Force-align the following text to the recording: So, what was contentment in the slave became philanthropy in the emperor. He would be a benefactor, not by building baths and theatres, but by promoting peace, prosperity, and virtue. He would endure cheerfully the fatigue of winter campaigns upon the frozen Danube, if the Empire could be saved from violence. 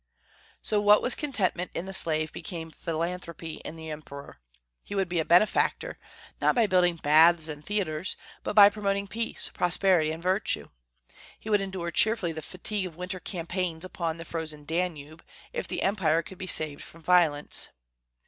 So, 0.63 0.81
what 0.81 1.03
was 1.03 1.13
contentment 1.13 1.69
in 1.75 1.85
the 1.85 1.93
slave 1.93 2.33
became 2.33 2.71
philanthropy 2.71 3.61
in 3.63 3.75
the 3.75 3.91
emperor. 3.91 4.41
He 4.83 4.95
would 4.95 5.07
be 5.07 5.19
a 5.19 5.25
benefactor, 5.25 5.99
not 6.41 6.55
by 6.55 6.65
building 6.65 6.95
baths 6.95 7.47
and 7.47 7.63
theatres, 7.63 8.15
but 8.41 8.55
by 8.55 8.71
promoting 8.71 9.05
peace, 9.07 9.51
prosperity, 9.53 10.11
and 10.11 10.23
virtue. 10.23 10.69
He 11.39 11.51
would 11.51 11.61
endure 11.61 11.91
cheerfully 11.91 12.31
the 12.31 12.41
fatigue 12.41 12.87
of 12.87 12.95
winter 12.95 13.19
campaigns 13.19 13.85
upon 13.85 14.17
the 14.17 14.25
frozen 14.25 14.63
Danube, 14.65 15.23
if 15.53 15.67
the 15.67 15.83
Empire 15.83 16.23
could 16.23 16.39
be 16.39 16.47
saved 16.47 16.81
from 16.81 17.03
violence. 17.03 17.69